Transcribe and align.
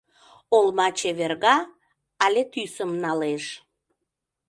Олма 0.57 0.87
чеверга, 0.97 1.55
алэ 2.25 2.43
тӱсым 2.51 2.91
налеш 3.03 3.45